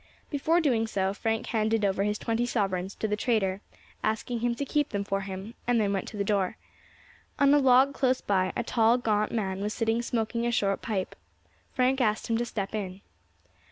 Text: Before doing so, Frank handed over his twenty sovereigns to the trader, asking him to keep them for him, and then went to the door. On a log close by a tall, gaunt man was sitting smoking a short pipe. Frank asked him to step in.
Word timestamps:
Before 0.31 0.59
doing 0.59 0.87
so, 0.87 1.13
Frank 1.13 1.45
handed 1.45 1.85
over 1.85 2.01
his 2.03 2.17
twenty 2.17 2.47
sovereigns 2.47 2.95
to 2.95 3.07
the 3.07 3.15
trader, 3.15 3.61
asking 4.03 4.39
him 4.39 4.55
to 4.55 4.65
keep 4.65 4.89
them 4.89 5.03
for 5.03 5.21
him, 5.21 5.53
and 5.67 5.79
then 5.79 5.93
went 5.93 6.07
to 6.07 6.17
the 6.17 6.23
door. 6.23 6.57
On 7.37 7.53
a 7.53 7.59
log 7.59 7.93
close 7.93 8.19
by 8.19 8.51
a 8.57 8.63
tall, 8.63 8.97
gaunt 8.97 9.31
man 9.31 9.61
was 9.61 9.75
sitting 9.75 10.01
smoking 10.01 10.43
a 10.47 10.51
short 10.51 10.81
pipe. 10.81 11.15
Frank 11.75 12.01
asked 12.01 12.25
him 12.31 12.37
to 12.39 12.45
step 12.45 12.73
in. 12.73 13.01